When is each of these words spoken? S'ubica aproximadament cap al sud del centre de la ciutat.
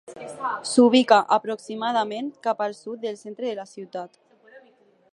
S'ubica 0.69 1.19
aproximadament 1.37 2.33
cap 2.49 2.65
al 2.67 2.75
sud 2.81 3.07
del 3.07 3.23
centre 3.23 3.53
de 3.53 3.55
la 3.63 3.71
ciutat. 3.77 4.23